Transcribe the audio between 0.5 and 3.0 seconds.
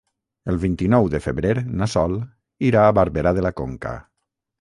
El vint-i-nou de febrer na Sol irà a